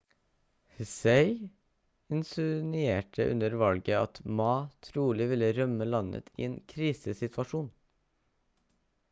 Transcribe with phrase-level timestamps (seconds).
[0.75, 1.49] hsieh
[2.15, 4.49] insinuerte under valget at ma
[4.89, 7.71] trolig ville rømme landet i en krisesituasjon